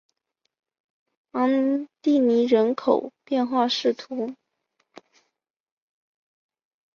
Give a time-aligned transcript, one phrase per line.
[1.33, 4.35] 昂蒂尼人口变化图示